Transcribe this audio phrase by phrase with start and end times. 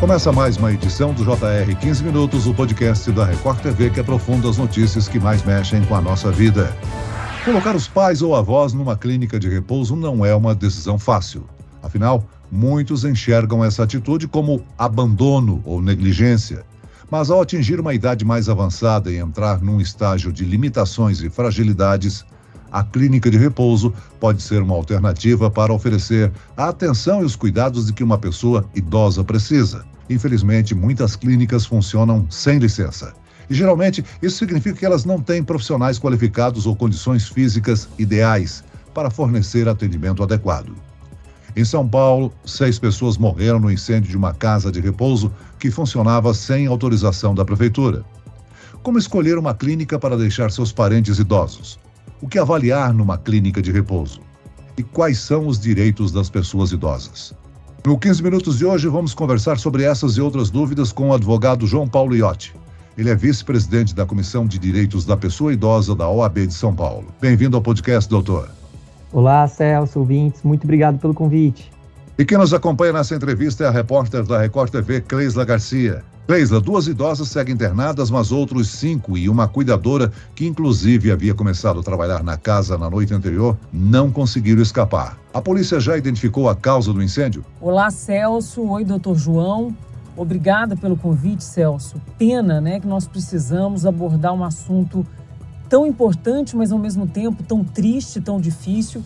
[0.00, 4.48] Começa mais uma edição do JR 15 Minutos, o podcast da Record TV que aprofunda
[4.48, 6.74] as notícias que mais mexem com a nossa vida.
[7.44, 11.44] Colocar os pais ou avós numa clínica de repouso não é uma decisão fácil.
[11.82, 16.64] Afinal, muitos enxergam essa atitude como abandono ou negligência.
[17.10, 22.24] Mas ao atingir uma idade mais avançada e entrar num estágio de limitações e fragilidades,
[22.72, 27.86] a clínica de repouso pode ser uma alternativa para oferecer a atenção e os cuidados
[27.86, 29.84] de que uma pessoa idosa precisa.
[30.10, 33.14] Infelizmente, muitas clínicas funcionam sem licença.
[33.48, 39.08] E geralmente isso significa que elas não têm profissionais qualificados ou condições físicas ideais para
[39.08, 40.74] fornecer atendimento adequado.
[41.56, 46.34] Em São Paulo, seis pessoas morreram no incêndio de uma casa de repouso que funcionava
[46.34, 48.04] sem autorização da prefeitura.
[48.82, 51.78] Como escolher uma clínica para deixar seus parentes idosos?
[52.20, 54.20] O que avaliar numa clínica de repouso?
[54.76, 57.34] E quais são os direitos das pessoas idosas?
[57.86, 61.66] No 15 Minutos de hoje, vamos conversar sobre essas e outras dúvidas com o advogado
[61.66, 62.54] João Paulo Iotti.
[62.96, 67.06] Ele é vice-presidente da Comissão de Direitos da Pessoa Idosa da OAB de São Paulo.
[67.18, 68.50] Bem-vindo ao podcast, doutor.
[69.10, 70.42] Olá, Celso, ouvintes.
[70.42, 71.72] Muito obrigado pelo convite.
[72.20, 76.04] E quem nos acompanha nessa entrevista é a repórter da Record TV, Cleisla Garcia.
[76.26, 81.80] Cleisla, duas idosas seguem internadas, mas outros cinco e uma cuidadora, que inclusive havia começado
[81.80, 85.18] a trabalhar na casa na noite anterior, não conseguiram escapar.
[85.32, 87.42] A polícia já identificou a causa do incêndio?
[87.58, 88.68] Olá, Celso.
[88.68, 89.74] Oi, doutor João.
[90.14, 91.98] Obrigada pelo convite, Celso.
[92.18, 95.06] Pena, né, que nós precisamos abordar um assunto
[95.70, 99.02] tão importante, mas ao mesmo tempo tão triste, tão difícil.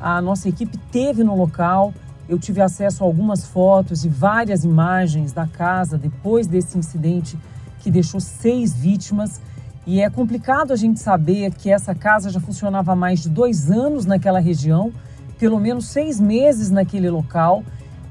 [0.00, 1.92] A nossa equipe teve no local,
[2.28, 7.38] eu tive acesso a algumas fotos e várias imagens da casa depois desse incidente
[7.80, 9.40] que deixou seis vítimas.
[9.86, 13.70] E é complicado a gente saber que essa casa já funcionava há mais de dois
[13.70, 14.92] anos naquela região,
[15.38, 17.62] pelo menos seis meses naquele local,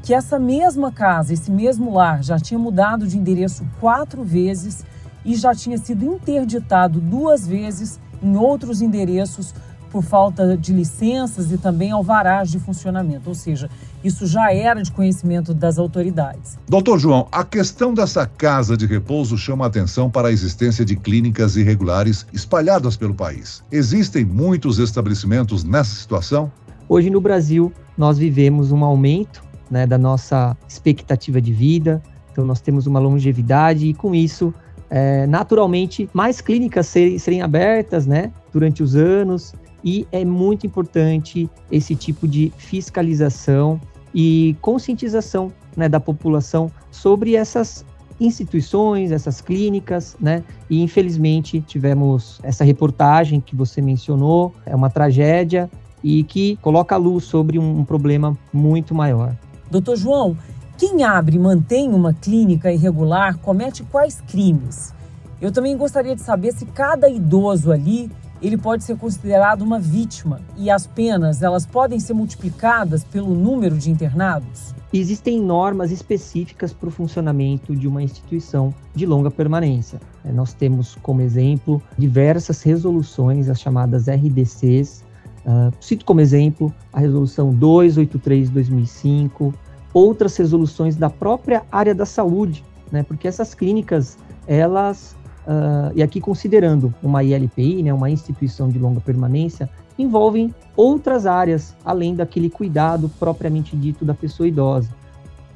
[0.02, 4.86] que essa mesma casa, esse mesmo lar, já tinha mudado de endereço quatro vezes
[5.26, 9.54] e já tinha sido interditado duas vezes em outros endereços
[9.92, 13.70] por falta de licenças e também alvarás de funcionamento, ou seja,
[14.04, 16.58] isso já era de conhecimento das autoridades.
[16.68, 20.96] Doutor João, a questão dessa casa de repouso chama a atenção para a existência de
[20.96, 23.64] clínicas irregulares espalhadas pelo país.
[23.72, 26.52] Existem muitos estabelecimentos nessa situação?
[26.88, 32.02] Hoje no Brasil, nós vivemos um aumento né, da nossa expectativa de vida,
[32.32, 34.54] então nós temos uma longevidade e com isso
[34.90, 39.54] é, naturalmente mais clínicas serem, serem abertas né, durante os anos
[39.86, 43.80] e é muito importante esse tipo de fiscalização
[44.14, 47.86] e conscientização né, da população sobre essas
[48.20, 50.42] instituições, essas clínicas, né?
[50.70, 55.70] E infelizmente tivemos essa reportagem que você mencionou, é uma tragédia
[56.04, 59.36] e que coloca a luz sobre um problema muito maior.
[59.70, 60.38] Doutor João,
[60.78, 64.94] quem abre e mantém uma clínica irregular comete quais crimes?
[65.42, 68.10] Eu também gostaria de saber se cada idoso ali
[68.42, 73.78] ele pode ser considerado uma vítima e as penas elas podem ser multiplicadas pelo número
[73.78, 74.76] de internados?
[74.94, 80.00] Existem normas específicas para o funcionamento de uma instituição de longa permanência.
[80.24, 85.04] É, nós temos como exemplo diversas resoluções, as chamadas RDCs.
[85.46, 89.54] Uh, cito como exemplo a resolução 283/2005,
[89.94, 93.04] outras resoluções da própria área da saúde, né?
[93.04, 99.00] Porque essas clínicas elas Uh, e aqui considerando uma ILPI, né, uma instituição de longa
[99.00, 104.90] permanência, envolvem outras áreas além daquele cuidado propriamente dito da pessoa idosa.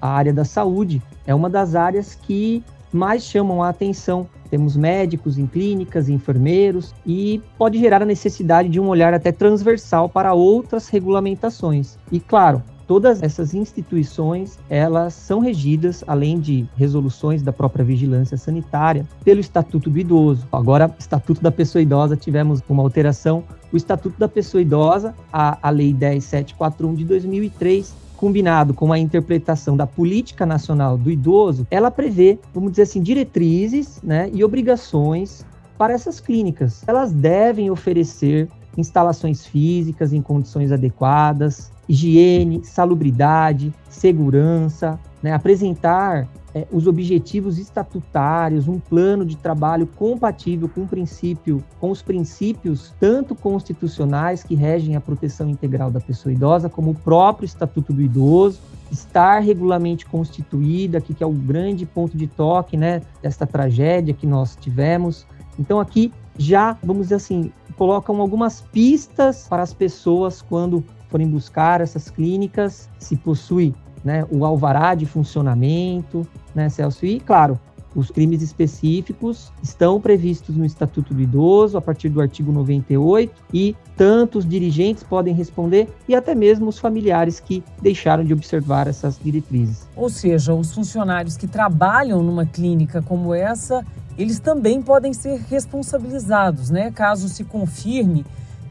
[0.01, 4.27] A área da saúde é uma das áreas que mais chamam a atenção.
[4.49, 10.09] Temos médicos em clínicas, enfermeiros, e pode gerar a necessidade de um olhar até transversal
[10.09, 11.97] para outras regulamentações.
[12.11, 19.05] E claro, todas essas instituições, elas são regidas, além de resoluções da própria vigilância sanitária,
[19.23, 20.47] pelo Estatuto do Idoso.
[20.51, 23.43] Agora, Estatuto da Pessoa Idosa, tivemos uma alteração.
[23.71, 29.77] O Estatuto da Pessoa Idosa, a, a Lei 10741 de 2003, combinado com a interpretação
[29.77, 35.45] da política nacional do idoso, ela prevê, vamos dizer assim, diretrizes né, e obrigações
[35.77, 36.83] para essas clínicas.
[36.87, 45.33] Elas devem oferecer instalações físicas em condições adequadas, higiene, salubridade, segurança, né?
[45.33, 52.01] apresentar é, os objetivos estatutários, um plano de trabalho compatível com o princípio, com os
[52.01, 57.91] princípios tanto constitucionais que regem a proteção integral da pessoa idosa, como o próprio Estatuto
[57.91, 58.59] do Idoso,
[58.91, 64.25] estar regularmente constituída, que, que é o grande ponto de toque, né, desta tragédia que
[64.25, 65.25] nós tivemos.
[65.57, 71.81] Então aqui já, vamos dizer assim, colocam algumas pistas para as pessoas quando forem buscar
[71.81, 73.73] essas clínicas, se possui
[74.03, 76.25] né, o alvará de funcionamento,
[76.55, 77.05] né, Celso?
[77.05, 77.59] E, claro,
[77.95, 83.75] os crimes específicos estão previstos no Estatuto do Idoso, a partir do artigo 98, e
[83.97, 89.17] tanto os dirigentes podem responder e até mesmo os familiares que deixaram de observar essas
[89.17, 89.87] diretrizes.
[89.95, 93.83] Ou seja, os funcionários que trabalham numa clínica como essa,
[94.17, 96.91] eles também podem ser responsabilizados, né?
[96.91, 98.25] Caso se confirme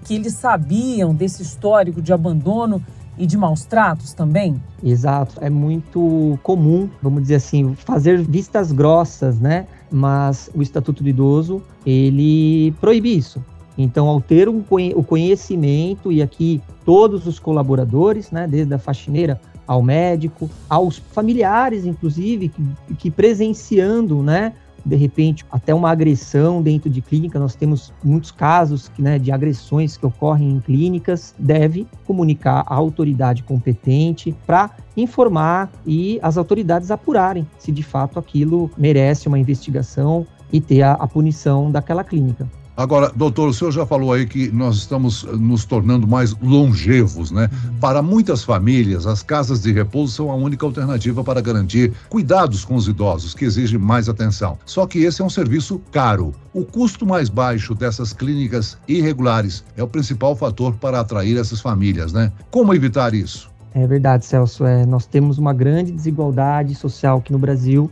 [0.04, 2.82] que eles sabiam desse histórico de abandono
[3.18, 4.60] e de maus tratos também?
[4.82, 9.66] Exato, é muito comum, vamos dizer assim, fazer vistas grossas, né?
[9.90, 13.42] Mas o Estatuto do Idoso, ele proíbe isso.
[13.76, 14.62] Então, ao ter um,
[14.94, 21.84] o conhecimento, e aqui todos os colaboradores, né, desde a faxineira ao médico, aos familiares,
[21.84, 24.54] inclusive, que, que presenciando né,
[24.84, 29.96] de repente até uma agressão dentro de clínica, nós temos muitos casos né, de agressões
[29.96, 37.46] que ocorrem em clínicas, deve comunicar à autoridade competente para informar e as autoridades apurarem
[37.58, 42.48] se de fato aquilo merece uma investigação e ter a, a punição daquela clínica.
[42.78, 47.50] Agora, doutor, o senhor já falou aí que nós estamos nos tornando mais longevos, né?
[47.52, 47.74] Uhum.
[47.80, 52.76] Para muitas famílias, as casas de repouso são a única alternativa para garantir cuidados com
[52.76, 54.56] os idosos, que exigem mais atenção.
[54.64, 56.32] Só que esse é um serviço caro.
[56.54, 62.12] O custo mais baixo dessas clínicas irregulares é o principal fator para atrair essas famílias,
[62.12, 62.30] né?
[62.48, 63.50] Como evitar isso?
[63.74, 64.64] É verdade, Celso.
[64.64, 67.90] É, nós temos uma grande desigualdade social aqui no Brasil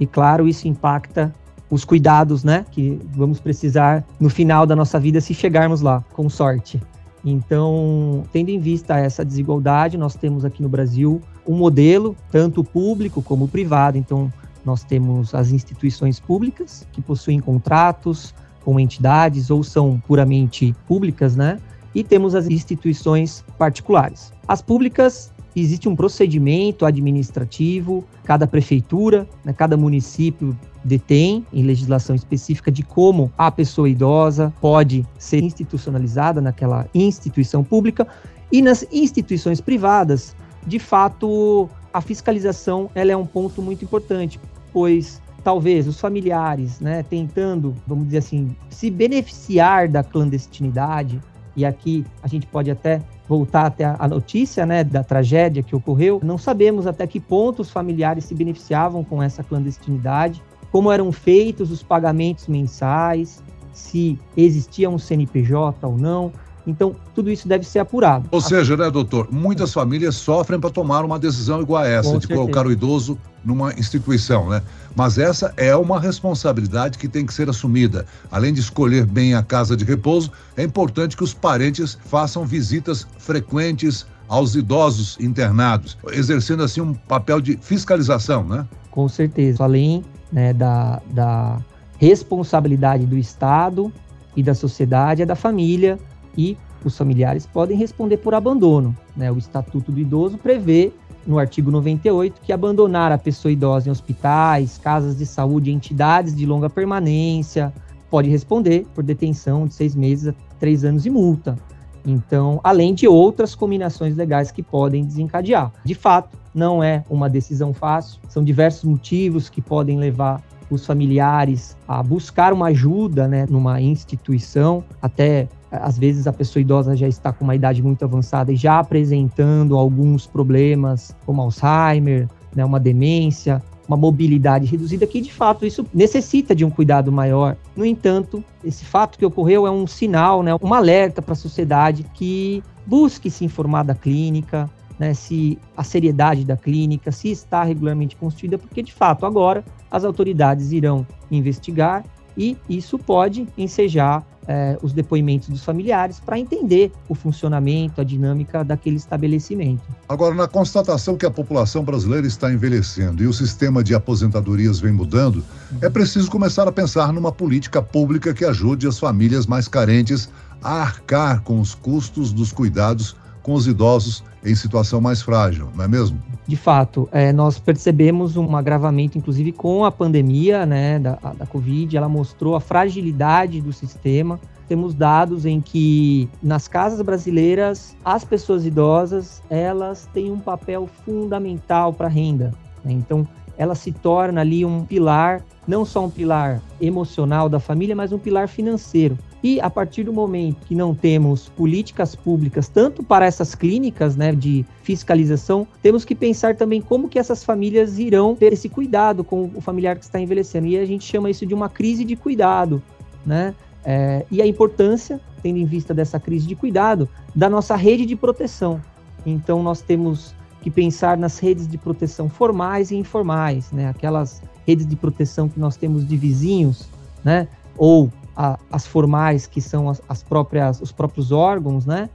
[0.00, 1.32] e, claro, isso impacta
[1.74, 6.28] os cuidados, né, que vamos precisar no final da nossa vida se chegarmos lá, com
[6.28, 6.80] sorte.
[7.24, 13.20] Então, tendo em vista essa desigualdade, nós temos aqui no Brasil um modelo, tanto público
[13.20, 13.98] como privado.
[13.98, 14.32] Então,
[14.64, 18.32] nós temos as instituições públicas, que possuem contratos
[18.64, 21.58] com entidades ou são puramente públicas, né?
[21.92, 24.32] E temos as instituições particulares.
[24.46, 32.70] As públicas existe um procedimento administrativo, cada prefeitura, né, cada município detém em legislação específica
[32.70, 38.06] de como a pessoa idosa pode ser institucionalizada naquela instituição pública.
[38.52, 40.36] E nas instituições privadas,
[40.66, 44.38] de fato, a fiscalização ela é um ponto muito importante,
[44.72, 51.20] pois talvez os familiares, né, tentando, vamos dizer assim, se beneficiar da clandestinidade,
[51.54, 56.20] e aqui a gente pode até voltar até a notícia né, da tragédia que ocorreu,
[56.22, 61.70] não sabemos até que ponto os familiares se beneficiavam com essa clandestinidade, como eram feitos
[61.70, 63.42] os pagamentos mensais,
[63.72, 66.32] se existia um CNPJ ou não.
[66.66, 68.28] Então, tudo isso deve ser apurado.
[68.30, 72.18] Ou seja, né, doutor, muitas famílias sofrem para tomar uma decisão igual a essa, Com
[72.18, 72.40] de certeza.
[72.40, 74.62] colocar o idoso numa instituição, né?
[74.96, 78.06] Mas essa é uma responsabilidade que tem que ser assumida.
[78.30, 83.06] Além de escolher bem a casa de repouso, é importante que os parentes façam visitas
[83.18, 88.66] frequentes aos idosos internados, exercendo assim um papel de fiscalização, né?
[88.90, 89.64] Com certeza.
[89.64, 91.58] Além né, da, da
[91.98, 93.92] responsabilidade do Estado
[94.36, 95.98] e da sociedade, é da família
[96.36, 98.96] e os familiares podem responder por abandono.
[99.16, 99.30] Né?
[99.32, 100.92] O Estatuto do Idoso prevê,
[101.26, 106.44] no artigo 98, que abandonar a pessoa idosa em hospitais, casas de saúde, entidades de
[106.46, 107.72] longa permanência,
[108.10, 111.58] pode responder por detenção de seis meses a três anos e multa.
[112.06, 115.72] Então, além de outras combinações legais que podem desencadear.
[115.84, 121.76] De fato, não é uma decisão fácil, são diversos motivos que podem levar os familiares
[121.86, 125.48] a buscar uma ajuda né, numa instituição, até
[125.82, 129.76] às vezes a pessoa idosa já está com uma idade muito avançada e já apresentando
[129.76, 136.54] alguns problemas como Alzheimer, né, uma demência, uma mobilidade reduzida, que de fato isso necessita
[136.54, 137.56] de um cuidado maior.
[137.76, 142.04] No entanto, esse fato que ocorreu é um sinal, né, um alerta para a sociedade
[142.14, 148.16] que busque se informar da clínica, né, se a seriedade da clínica, se está regularmente
[148.16, 152.04] constituída, porque de fato agora as autoridades irão investigar
[152.36, 158.64] e isso pode ensejar é, os depoimentos dos familiares para entender o funcionamento, a dinâmica
[158.64, 159.82] daquele estabelecimento.
[160.08, 164.92] Agora, na constatação que a população brasileira está envelhecendo e o sistema de aposentadorias vem
[164.92, 165.44] mudando,
[165.80, 170.28] é preciso começar a pensar numa política pública que ajude as famílias mais carentes
[170.62, 175.84] a arcar com os custos dos cuidados com os idosos em situação mais frágil, não
[175.84, 176.18] é mesmo?
[176.46, 181.96] De fato, é, nós percebemos um agravamento, inclusive com a pandemia né, da, da Covid,
[181.96, 184.40] ela mostrou a fragilidade do sistema.
[184.66, 191.92] Temos dados em que nas casas brasileiras as pessoas idosas elas têm um papel fundamental
[191.92, 192.50] para a renda.
[192.82, 192.92] Né?
[192.92, 198.10] Então, ela se torna ali um pilar, não só um pilar emocional da família, mas
[198.10, 199.18] um pilar financeiro.
[199.44, 204.32] E a partir do momento que não temos políticas públicas, tanto para essas clínicas né,
[204.32, 209.50] de fiscalização, temos que pensar também como que essas famílias irão ter esse cuidado com
[209.54, 210.66] o familiar que está envelhecendo.
[210.66, 212.82] E a gente chama isso de uma crise de cuidado.
[213.26, 213.54] Né?
[213.84, 218.16] É, e a importância, tendo em vista dessa crise de cuidado, da nossa rede de
[218.16, 218.80] proteção.
[219.26, 223.90] Então, nós temos que pensar nas redes de proteção formais e informais, né?
[223.90, 226.88] aquelas redes de proteção que nós temos de vizinhos,
[227.22, 227.46] né?
[227.76, 232.08] ou a, as formais, que são as, as, próprias, os próprios órgãos, né?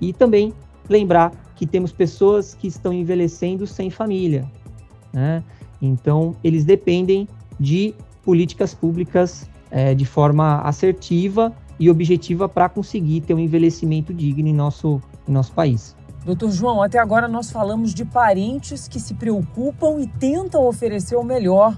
[0.00, 0.52] E também
[0.88, 4.50] lembrar que temos pessoas que estão envelhecendo sem família,
[5.12, 5.42] né?
[5.80, 13.34] Então, eles dependem de políticas públicas é, de forma assertiva e objetiva para conseguir ter
[13.34, 15.96] um envelhecimento digno em nosso, em nosso país.
[16.24, 21.24] Doutor João, até agora nós falamos de parentes que se preocupam e tentam oferecer o
[21.24, 21.76] melhor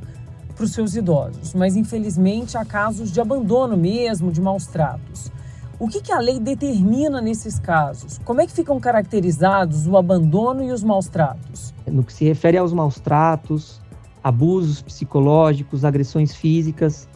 [0.54, 5.32] para os seus idosos, mas infelizmente há casos de abandono mesmo, de maus tratos.
[5.78, 8.20] O que, que, a lei determina nesses casos?
[8.24, 11.74] Como é que ficam caracterizados o abandono e os maus tratos?
[11.86, 13.80] No que se refere aos maus tratos,
[14.22, 17.08] abusos psicológicos, agressões físicas,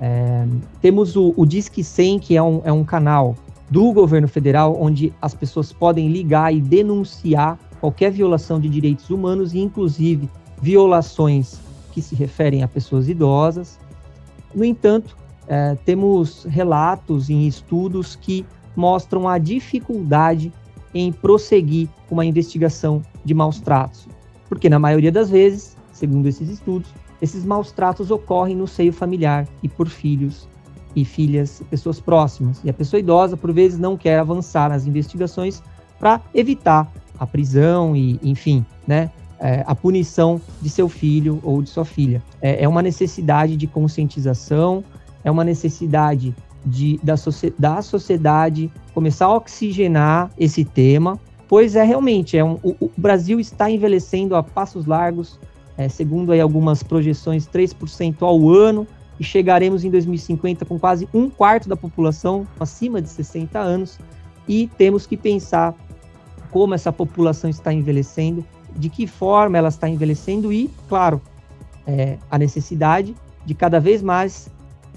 [0.00, 0.46] é,
[0.80, 3.36] temos o, o Disque 100, que é um, é um canal
[3.70, 9.52] do governo federal, onde as pessoas podem ligar e denunciar qualquer violação de direitos humanos,
[9.52, 10.28] e inclusive
[10.60, 11.60] violações
[11.96, 13.78] que se referem a pessoas idosas.
[14.54, 15.16] No entanto,
[15.48, 18.44] é, temos relatos em estudos que
[18.76, 20.52] mostram a dificuldade
[20.92, 24.06] em prosseguir uma investigação de maus tratos,
[24.46, 29.48] porque na maioria das vezes, segundo esses estudos, esses maus tratos ocorrem no seio familiar
[29.62, 30.46] e por filhos
[30.94, 32.60] e filhas, pessoas próximas.
[32.62, 35.62] E a pessoa idosa, por vezes, não quer avançar nas investigações
[35.98, 41.68] para evitar a prisão e, enfim, né, é, a punição de seu filho ou de
[41.68, 42.22] sua filha.
[42.40, 44.82] É, é, uma necessidade de conscientização,
[45.22, 47.14] é uma necessidade de, da,
[47.58, 53.38] da sociedade começar a oxigenar esse tema, pois é realmente, é um, o, o Brasil
[53.38, 55.38] está envelhecendo a passos largos,
[55.76, 58.86] é, segundo aí algumas projeções, 3% ao ano,
[59.18, 63.98] e chegaremos em 2050 com quase um quarto da população acima de 60 anos,
[64.48, 65.74] e temos que pensar
[66.50, 68.44] como essa população está envelhecendo,
[68.76, 71.20] de que forma ela está envelhecendo e, claro,
[71.86, 73.14] é, a necessidade
[73.44, 74.50] de cada vez mais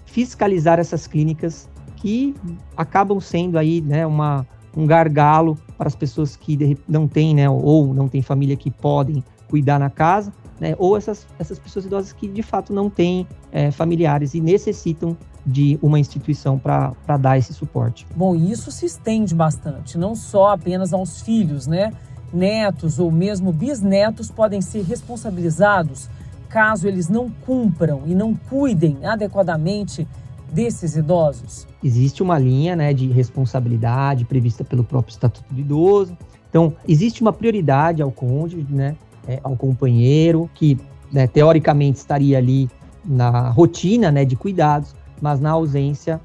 [0.06, 2.36] fiscalizar essas clínicas que
[2.76, 7.94] acabam sendo aí, né, uma, um gargalo para as pessoas que não têm, né, ou
[7.94, 12.28] não têm família que podem cuidar na casa, né, ou essas, essas pessoas idosas que
[12.28, 18.06] de fato não têm é, familiares e necessitam de uma instituição para dar esse suporte.
[18.16, 21.94] Bom, isso se estende bastante, não só apenas aos filhos, né?
[22.34, 26.10] Netos ou mesmo bisnetos podem ser responsabilizados
[26.50, 30.08] caso eles não cumpram e não cuidem adequadamente
[30.52, 31.68] desses idosos?
[31.84, 36.18] Existe uma linha né, de responsabilidade prevista pelo próprio Estatuto do Idoso.
[36.50, 38.96] Então, existe uma prioridade ao cônjuge, né,
[39.28, 40.78] é, ao companheiro, que
[41.12, 42.70] né, teoricamente estaria ali
[43.06, 46.20] na rotina né, de cuidados, mas na ausência,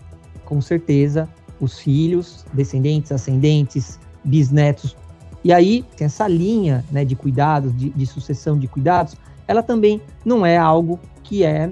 [0.44, 1.28] com certeza,
[1.60, 4.96] os filhos, descendentes, ascendentes, bisnetos
[5.44, 9.14] e aí, essa linha né, de cuidados, de, de, sucessão de cuidados,
[9.46, 11.70] ela também não é algo que é,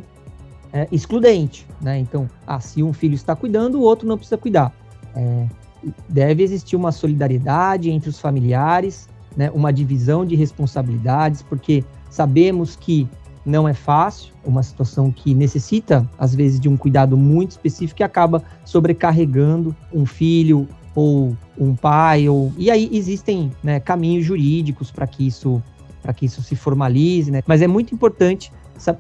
[0.73, 1.67] é excludente.
[1.81, 1.99] Né?
[1.99, 4.75] Então, ah, se um filho está cuidando, o outro não precisa cuidar.
[5.17, 5.47] É,
[6.07, 13.09] deve existir uma solidariedade entre os familiares, né, uma divisão de responsabilidades, porque sabemos que
[13.45, 18.05] não é fácil, uma situação que necessita, às vezes, de um cuidado muito específico e
[18.05, 25.07] acaba sobrecarregando um filho ou um pai, ou e aí existem né, caminhos jurídicos para
[25.07, 25.63] que isso
[26.03, 27.43] para que isso se formalize, né?
[27.47, 28.53] Mas é muito importante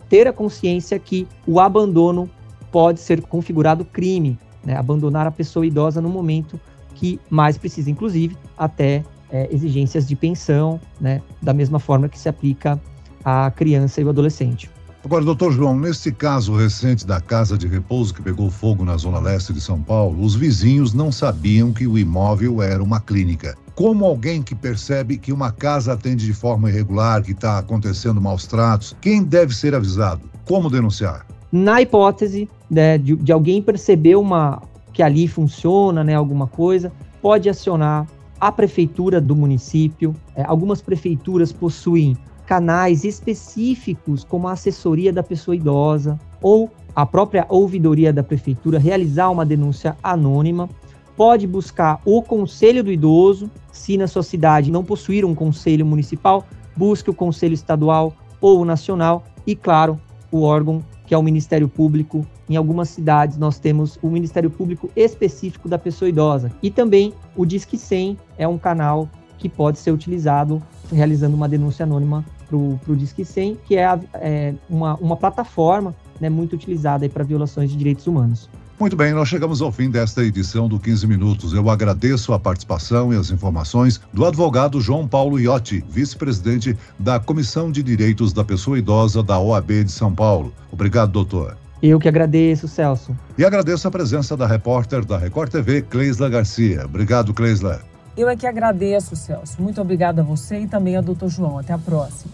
[0.08, 2.30] ter a consciência que o abandono
[2.70, 4.76] pode ser configurado crime, né?
[4.76, 6.60] Abandonar a pessoa idosa no momento
[6.94, 11.20] que mais precisa, inclusive até é, exigências de pensão, né?
[11.40, 12.80] Da mesma forma que se aplica
[13.24, 14.70] à criança e ao adolescente.
[15.04, 19.18] Agora, doutor João, nesse caso recente da casa de repouso que pegou fogo na zona
[19.18, 23.56] leste de São Paulo, os vizinhos não sabiam que o imóvel era uma clínica.
[23.74, 28.46] Como alguém que percebe que uma casa atende de forma irregular, que está acontecendo maus
[28.46, 30.30] tratos, quem deve ser avisado?
[30.44, 31.26] Como denunciar?
[31.50, 37.48] Na hipótese né, de, de, alguém perceber uma, que ali funciona, né, alguma coisa, pode
[37.48, 38.06] acionar
[38.40, 40.14] a prefeitura do município.
[40.36, 47.46] É, algumas prefeituras possuem canais específicos, como a assessoria da pessoa idosa ou a própria
[47.48, 50.68] ouvidoria da prefeitura, realizar uma denúncia anônima.
[51.16, 56.44] Pode buscar o conselho do idoso, se na sua cidade não possuir um conselho municipal,
[56.76, 61.68] busque o conselho estadual ou o nacional e, claro, o órgão que é o Ministério
[61.68, 62.26] Público.
[62.48, 66.50] Em algumas cidades nós temos o Ministério Público específico da pessoa idosa.
[66.62, 69.08] E também o Disque 100 é um canal
[69.42, 73.98] que pode ser utilizado realizando uma denúncia anônima para o Disque 100, que é, a,
[74.14, 78.48] é uma, uma plataforma né, muito utilizada para violações de direitos humanos.
[78.78, 81.52] Muito bem, nós chegamos ao fim desta edição do 15 Minutos.
[81.52, 87.70] Eu agradeço a participação e as informações do advogado João Paulo Iotti, vice-presidente da Comissão
[87.70, 90.52] de Direitos da Pessoa Idosa da OAB de São Paulo.
[90.70, 91.56] Obrigado, doutor.
[91.82, 93.16] Eu que agradeço, Celso.
[93.36, 96.84] E agradeço a presença da repórter da Record TV, Cleisla Garcia.
[96.84, 97.91] Obrigado, Cleisla.
[98.16, 99.60] Eu é que agradeço, Celso.
[99.60, 101.58] Muito obrigada a você e também ao doutor João.
[101.58, 102.30] Até a próxima.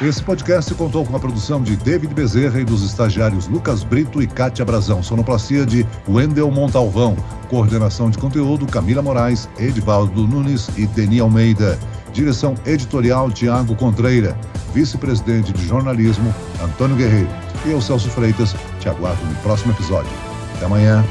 [0.00, 4.26] Esse podcast contou com a produção de David Bezerra e dos estagiários Lucas Brito e
[4.26, 5.02] Kátia Brazão.
[5.02, 7.16] Sonoplastia de Wendel Montalvão.
[7.48, 11.78] Coordenação de conteúdo Camila Moraes, Edivaldo Nunes e Deni Almeida.
[12.12, 14.36] Direção editorial Tiago Contreira.
[14.74, 17.30] Vice-presidente de jornalismo Antônio Guerreiro.
[17.64, 20.10] E eu, Celso Freitas, te aguardo no próximo episódio.
[20.56, 21.04] Até amanhã.